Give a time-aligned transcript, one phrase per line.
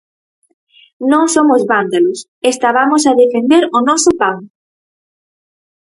[1.11, 2.19] Non somos vándalos,
[2.53, 4.37] estabamos a defender o noso pan.